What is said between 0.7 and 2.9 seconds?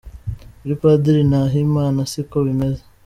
Padiri Nahimana si ko bimeze.